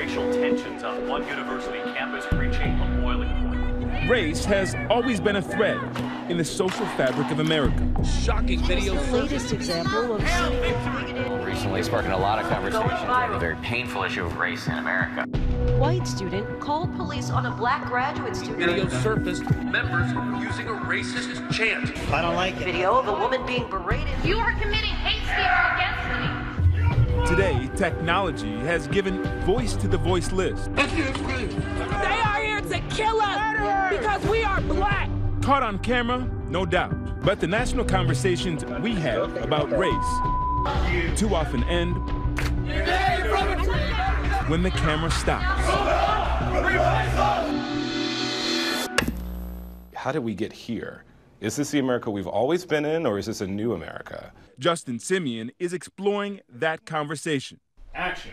[0.00, 4.08] racial tensions on one university campus reaching a boiling point.
[4.08, 5.78] Race has always been a thread
[6.30, 7.86] in the social fabric of America.
[8.02, 8.94] Shocking video.
[8.94, 14.24] The latest example of recently sparking a lot of conversation on the very painful issue
[14.24, 15.24] of race in America.
[15.76, 18.56] White student called police on a black graduate student.
[18.56, 20.10] Video surfaced members
[20.42, 21.94] using a racist chant.
[22.10, 22.64] I don't like it.
[22.64, 24.08] Video of a woman being berated.
[24.24, 25.44] You are committing hate speech
[25.74, 26.39] against me.
[27.30, 30.66] Today, technology has given voice to the voiceless.
[30.74, 35.08] They are here to kill us because we are black.
[35.40, 37.22] Caught on camera, no doubt.
[37.22, 41.94] But the national conversations we have about race too often end
[44.50, 45.62] when the camera stops.
[49.94, 51.04] How did we get here?
[51.40, 54.30] Is this the America we've always been in, or is this a new America?
[54.58, 57.60] Justin Simien is exploring that conversation.
[57.94, 58.32] Action.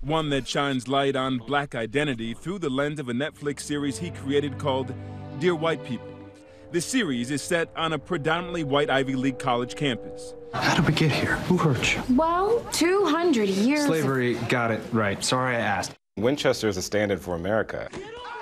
[0.00, 4.10] One that shines light on black identity through the lens of a Netflix series he
[4.10, 4.94] created called
[5.38, 6.08] Dear White People.
[6.72, 10.34] The series is set on a predominantly white Ivy League college campus.
[10.54, 11.36] How did we get here?
[11.48, 12.02] Who hurt you?
[12.16, 13.84] Well, 200 years.
[13.84, 15.22] Slavery, got it right.
[15.22, 15.92] Sorry I asked.
[16.16, 17.90] Winchester is a stand in for America.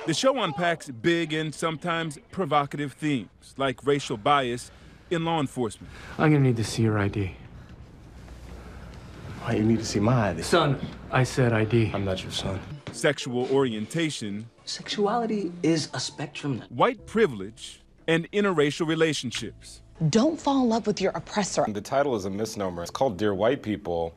[0.06, 4.70] The show unpacks big and sometimes provocative themes, like racial bias
[5.10, 5.90] in law enforcement.
[6.18, 7.34] I'm gonna need to see your ID.
[9.42, 10.42] Why you need to see my ID?
[10.42, 10.78] Son,
[11.10, 11.90] I said ID.
[11.94, 12.60] I'm not your son.
[12.92, 16.62] Sexual orientation, Sexuality is a spectrum.
[16.68, 19.80] white privilege, and interracial relationships.
[20.10, 21.64] Don't fall in love with your oppressor.
[21.68, 22.82] The title is a misnomer.
[22.82, 24.14] It's called Dear White People,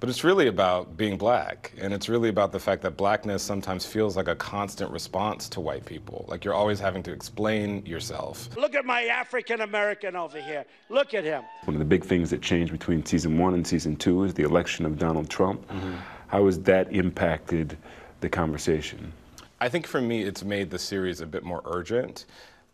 [0.00, 1.72] but it's really about being black.
[1.78, 5.60] And it's really about the fact that blackness sometimes feels like a constant response to
[5.60, 6.24] white people.
[6.28, 8.48] Like you're always having to explain yourself.
[8.56, 10.64] Look at my African American over here.
[10.88, 11.42] Look at him.
[11.64, 14.44] One of the big things that changed between season one and season two is the
[14.44, 15.66] election of Donald Trump.
[15.68, 15.94] Mm-hmm.
[16.28, 17.76] How has that impacted
[18.20, 19.12] the conversation?
[19.60, 22.26] I think for me, it's made the series a bit more urgent.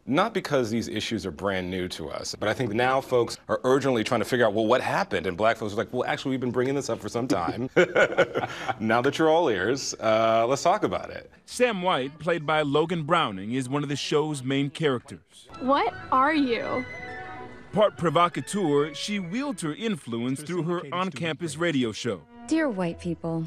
[0.06, 3.58] Not because these issues are brand new to us, but I think now folks are
[3.64, 5.26] urgently trying to figure out, well, what happened?
[5.26, 7.70] And black folks are like, well, actually, we've been bringing this up for some time.
[8.80, 11.30] now that you're all ears, uh, let's talk about it.
[11.46, 15.48] Sam White, played by Logan Browning, is one of the show's main characters.
[15.60, 16.84] What are you?
[17.72, 22.20] Part provocateur, she wields her influence through her on campus radio show.
[22.46, 23.46] Dear white people,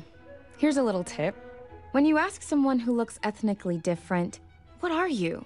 [0.57, 1.35] here's a little tip.
[1.91, 4.39] When you ask someone who looks ethnically different,
[4.79, 5.45] what are you?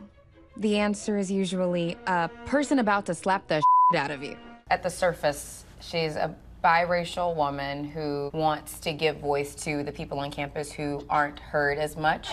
[0.61, 4.37] The answer is usually a person about to slap the shit out of you.
[4.69, 10.19] At the surface, she's a biracial woman who wants to give voice to the people
[10.19, 12.29] on campus who aren't heard as much.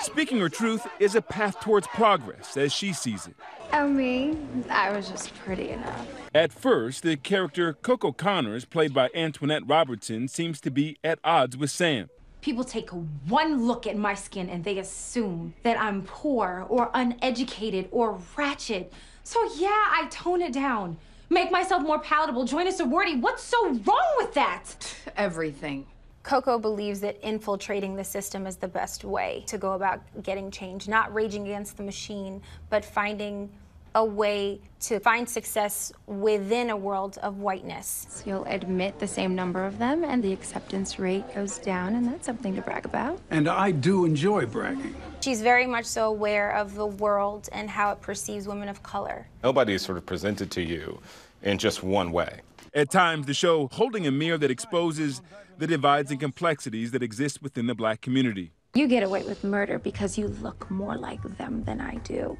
[0.00, 3.34] Speaking her truth is a path towards progress, as she sees it.
[3.74, 4.38] Oh, me?
[4.70, 6.08] I was just pretty enough.
[6.34, 11.54] At first, the character Coco Conners, played by Antoinette Robertson, seems to be at odds
[11.58, 12.08] with Sam.
[12.48, 12.88] People take
[13.28, 18.90] one look at my skin and they assume that I'm poor or uneducated or ratchet.
[19.22, 20.96] So, yeah, I tone it down.
[21.28, 23.16] Make myself more palatable, join a sorority.
[23.16, 24.96] What's so wrong with that?
[25.14, 25.86] Everything.
[26.22, 30.88] Coco believes that infiltrating the system is the best way to go about getting change,
[30.88, 33.50] not raging against the machine, but finding
[33.98, 38.06] a way to find success within a world of whiteness.
[38.08, 42.06] So you'll admit the same number of them, and the acceptance rate goes down, and
[42.06, 43.18] that's something to brag about.
[43.30, 44.94] And I do enjoy bragging.
[45.20, 49.26] She's very much so aware of the world and how it perceives women of color.
[49.42, 51.00] Nobody is sort of presented to you
[51.42, 52.42] in just one way.
[52.72, 55.22] At times, the show holding a mirror that exposes
[55.58, 58.52] the divides and complexities that exist within the black community.
[58.74, 62.38] You get away with murder because you look more like them than I do.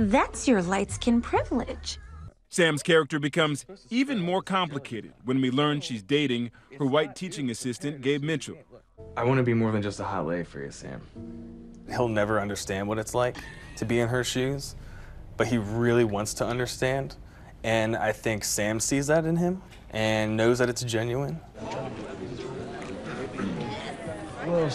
[0.00, 1.98] That's your light skin privilege.
[2.48, 8.00] Sam's character becomes even more complicated when we learn she's dating her white teaching assistant,
[8.00, 8.56] Gabe Mitchell.
[9.14, 11.02] I want to be more than just a hot lay for you, Sam.
[11.90, 13.36] He'll never understand what it's like
[13.76, 14.74] to be in her shoes,
[15.36, 17.16] but he really wants to understand.
[17.62, 21.38] And I think Sam sees that in him and knows that it's genuine.
[24.46, 24.70] Well,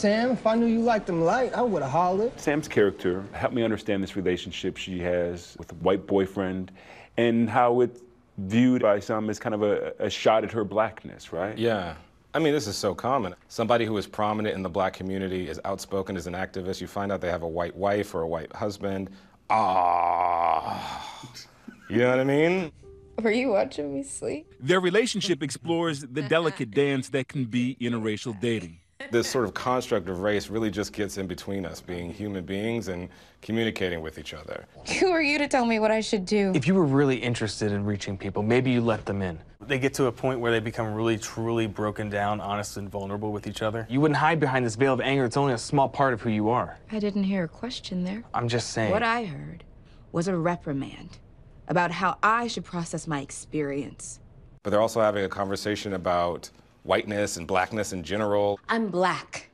[0.00, 2.32] Sam, if I knew you liked them light, I would have hollered.
[2.40, 6.72] Sam's character helped me understand this relationship she has with a white boyfriend
[7.18, 8.00] and how it's
[8.38, 11.58] viewed by some as kind of a, a shot at her blackness, right?
[11.58, 11.96] Yeah.
[12.32, 13.34] I mean, this is so common.
[13.48, 16.80] Somebody who is prominent in the black community is outspoken as an activist.
[16.80, 19.10] You find out they have a white wife or a white husband.
[19.50, 21.28] Ah.
[21.90, 22.72] You know what I mean?
[23.22, 24.50] Were you watching me sleep?
[24.60, 28.79] Their relationship explores the delicate dance that can be interracial dating.
[29.10, 32.88] This sort of construct of race really just gets in between us being human beings
[32.88, 33.08] and
[33.40, 34.66] communicating with each other.
[35.00, 36.52] Who are you to tell me what I should do?
[36.54, 39.38] If you were really interested in reaching people, maybe you let them in.
[39.66, 43.32] They get to a point where they become really, truly broken down, honest, and vulnerable
[43.32, 43.86] with each other.
[43.88, 45.24] You wouldn't hide behind this veil of anger.
[45.24, 46.78] It's only a small part of who you are.
[46.92, 48.22] I didn't hear a question there.
[48.34, 48.90] I'm just saying.
[48.90, 49.64] What I heard
[50.12, 51.18] was a reprimand
[51.68, 54.20] about how I should process my experience.
[54.62, 56.50] But they're also having a conversation about
[56.82, 58.58] whiteness and blackness in general.
[58.68, 59.48] I'm black.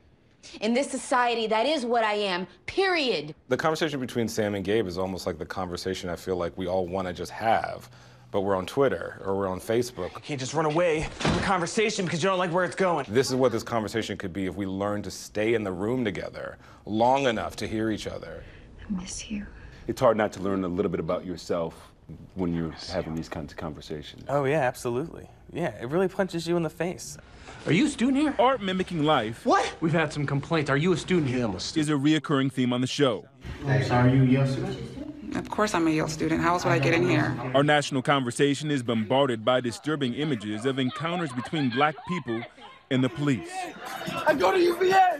[0.61, 3.35] In this society, that is what I am, period.
[3.49, 6.67] The conversation between Sam and Gabe is almost like the conversation I feel like we
[6.67, 7.89] all want to just have,
[8.31, 10.13] but we're on Twitter or we're on Facebook.
[10.15, 13.05] You can't just run away from the conversation because you don't like where it's going.
[13.09, 16.05] This is what this conversation could be if we learn to stay in the room
[16.05, 18.43] together long enough to hear each other.
[18.79, 19.45] I miss you.
[19.87, 21.91] It's hard not to learn a little bit about yourself
[22.35, 24.23] when you're having these kinds of conversations.
[24.29, 25.29] Oh, yeah, absolutely.
[25.51, 27.17] Yeah, it really punches you in the face.
[27.65, 28.35] Are you a student here?
[28.39, 29.45] Art mimicking life.
[29.45, 29.75] What?
[29.81, 30.69] We've had some complaints.
[30.69, 31.49] Are you a student here?
[31.55, 33.27] Is a reoccurring theme on the show.
[33.65, 35.35] Are you a Yale student?
[35.35, 36.41] Of course I'm a Yale student.
[36.41, 37.37] How else would I get in here?
[37.53, 42.41] Our national conversation is bombarded by disturbing images of encounters between black people
[42.89, 43.51] and the police.
[44.25, 45.16] I go to UVA.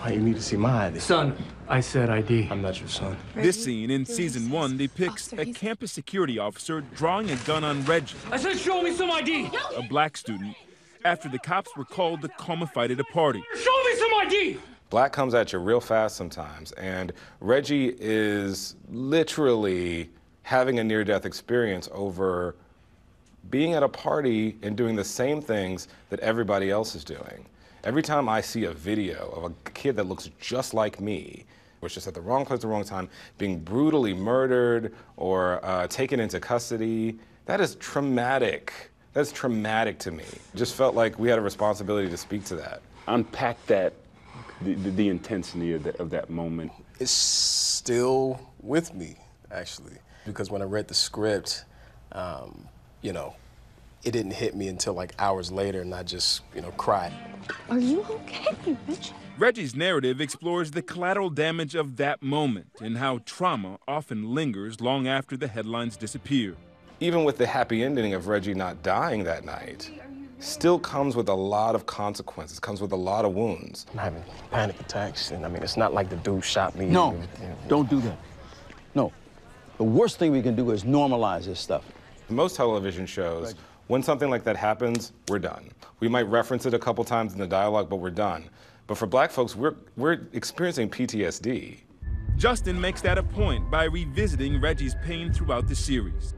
[0.00, 0.98] Why you need to see my ID?
[0.98, 1.36] Son,
[1.68, 2.48] I said ID.
[2.50, 3.18] I'm not your son.
[3.34, 8.16] This scene in season one depicts a campus security officer drawing a gun on Reggie,
[8.32, 9.50] I said show me some ID.
[9.76, 10.56] a black student,
[11.04, 13.44] after the cops were called to come and fight at a party.
[13.54, 14.58] Show me some ID.
[14.88, 20.08] Black comes at you real fast sometimes, and Reggie is literally
[20.44, 22.56] having a near death experience over
[23.50, 27.44] being at a party and doing the same things that everybody else is doing.
[27.82, 31.46] Every time I see a video of a kid that looks just like me,
[31.80, 35.86] was just at the wrong place at the wrong time, being brutally murdered or uh,
[35.86, 38.90] taken into custody, that is traumatic.
[39.14, 40.24] That's traumatic to me.
[40.54, 42.82] Just felt like we had a responsibility to speak to that.
[43.08, 43.94] Unpack that,
[44.60, 46.70] the, the, the intensity of, the, of that moment.
[46.98, 49.16] It's still with me,
[49.50, 51.64] actually, because when I read the script,
[52.12, 52.68] um,
[53.00, 53.34] you know,
[54.04, 57.12] it didn't hit me until like hours later, and I just, you know, cried.
[57.68, 59.12] Are you okay, Rich?
[59.38, 65.08] Reggie's narrative explores the collateral damage of that moment and how trauma often lingers long
[65.08, 66.56] after the headlines disappear.
[67.00, 69.90] Even with the happy ending of Reggie not dying that night,
[70.40, 73.86] still comes with a lot of consequences, comes with a lot of wounds.
[73.92, 76.86] I'm having panic attacks, and I mean, it's not like the dude shot me.
[76.86, 77.18] No,
[77.68, 78.18] don't do that.
[78.94, 79.12] No.
[79.78, 81.84] The worst thing we can do is normalize this stuff.
[82.28, 83.54] Most television shows,
[83.90, 85.68] when something like that happens, we're done.
[85.98, 88.48] We might reference it a couple times in the dialogue, but we're done.
[88.86, 91.80] But for black folks, we're, we're experiencing PTSD.
[92.36, 96.34] Justin makes that a point by revisiting Reggie's pain throughout the series.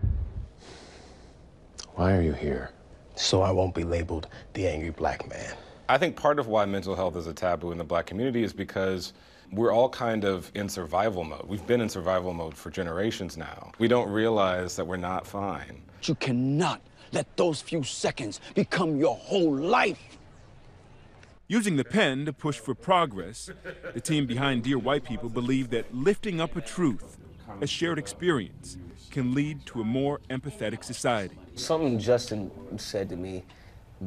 [1.94, 2.70] Why are you here?
[3.16, 5.54] So I won't be labeled the angry black man.
[5.90, 8.54] I think part of why mental health is a taboo in the black community is
[8.54, 9.12] because
[9.52, 11.44] we're all kind of in survival mode.
[11.46, 13.72] We've been in survival mode for generations now.
[13.78, 15.82] We don't realize that we're not fine.
[16.04, 16.80] You cannot
[17.12, 20.18] let those few seconds become your whole life.
[21.46, 23.50] Using the pen to push for progress,
[23.92, 27.18] the team behind Dear White People believe that lifting up a truth,
[27.60, 28.78] a shared experience,
[29.10, 31.36] can lead to a more empathetic society.
[31.54, 33.44] Something Justin said to me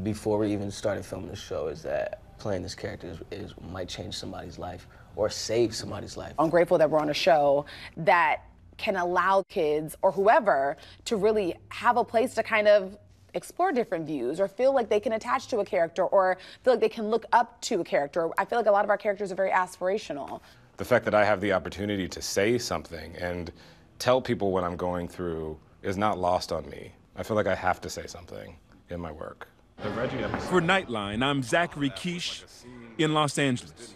[0.01, 3.87] before we even started filming the show is that playing this character is, is might
[3.87, 6.33] change somebody's life or save somebody's life.
[6.39, 7.65] I'm grateful that we're on a show
[7.97, 8.41] that
[8.77, 12.97] can allow kids or whoever to really have a place to kind of
[13.33, 16.79] explore different views or feel like they can attach to a character or feel like
[16.79, 18.29] they can look up to a character.
[18.37, 20.39] I feel like a lot of our characters are very aspirational.
[20.77, 23.51] The fact that I have the opportunity to say something and
[23.99, 26.91] tell people what I'm going through is not lost on me.
[27.15, 28.57] I feel like I have to say something
[28.89, 29.47] in my work.
[29.77, 32.43] For Nightline, I'm Zachary Kiesch
[32.97, 33.95] in Los Angeles.